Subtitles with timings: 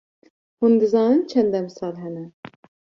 [0.59, 2.25] Hûn dizanin çend demsal hene?